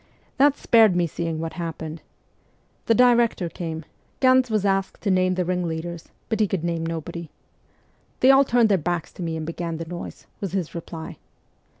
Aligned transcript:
That 0.37 0.57
spared 0.57 0.95
me 0.95 1.05
seeing 1.05 1.39
what 1.39 1.53
followed. 1.53 2.01
The 2.87 2.95
director 2.95 3.49
came; 3.49 3.85
Ganz 4.19 4.49
was 4.49 4.65
asked 4.65 5.01
to 5.03 5.11
name 5.11 5.35
the 5.35 5.45
ringleaders, 5.45 6.09
but 6.27 6.39
he 6.39 6.47
could 6.47 6.63
name 6.63 6.83
nobody.' 6.83 7.29
They 8.21 8.31
all 8.31 8.43
turned 8.43 8.69
their 8.69 8.79
backs 8.79 9.13
to 9.13 9.21
me, 9.21 9.37
and 9.37 9.45
began 9.45 9.77
the 9.77 9.85
noise,' 9.85 10.25
was 10.39 10.53
his 10.53 10.73
reply. 10.73 11.17